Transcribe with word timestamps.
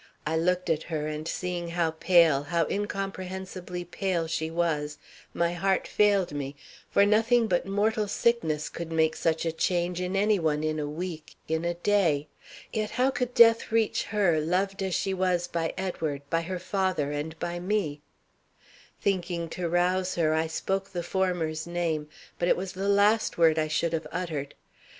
I 0.25 0.35
looked 0.35 0.67
at 0.71 0.81
her, 0.89 1.05
and 1.05 1.27
seeing 1.27 1.67
how 1.67 1.91
pale, 1.91 2.41
how 2.45 2.65
incomprehensibly 2.71 3.85
pale 3.85 4.25
she 4.25 4.49
was, 4.49 4.97
my 5.31 5.53
heart 5.53 5.87
failed 5.87 6.31
me, 6.31 6.55
for 6.89 7.05
nothing 7.05 7.45
but 7.45 7.67
mortal 7.67 8.07
sickness 8.07 8.67
could 8.67 8.91
make 8.91 9.15
such 9.15 9.45
a 9.45 9.51
change 9.51 10.01
in 10.01 10.15
any 10.15 10.39
one 10.39 10.63
in 10.63 10.79
a 10.79 10.87
week, 10.89 11.35
in 11.47 11.63
a 11.63 11.75
day. 11.75 12.27
Yet 12.73 12.89
how 12.97 13.11
could 13.11 13.35
death 13.35 13.71
reach 13.71 14.05
her, 14.05 14.39
loved 14.39 14.81
as 14.81 14.95
she 14.95 15.13
was 15.13 15.47
by 15.47 15.71
Edward, 15.77 16.23
by 16.31 16.41
her 16.41 16.57
father, 16.57 17.11
and 17.11 17.37
by 17.37 17.59
me. 17.59 18.01
Thinking 18.99 19.49
to 19.49 19.69
rouse 19.69 20.15
her, 20.15 20.33
I 20.33 20.47
spoke 20.47 20.91
the 20.93 21.03
former's 21.03 21.67
name. 21.67 22.09
But 22.39 22.47
it 22.47 22.57
was 22.57 22.71
the 22.71 22.89
last 22.89 23.37
word 23.37 23.59
I 23.59 23.67
should 23.67 23.93
have 23.93 24.07
uttered. 24.11 24.55